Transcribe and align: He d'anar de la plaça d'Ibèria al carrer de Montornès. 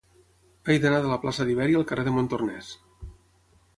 He 0.73 0.77
d'anar 0.85 1.01
de 1.03 1.11
la 1.11 1.19
plaça 1.25 1.47
d'Ibèria 1.49 1.81
al 1.81 1.85
carrer 1.93 2.07
de 2.11 2.15
Montornès. 2.17 2.73